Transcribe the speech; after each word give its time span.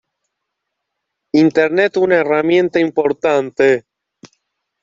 Internet 1.43 1.97
una 1.99 2.15
herramienta 2.21 2.79
importante. 2.79 3.85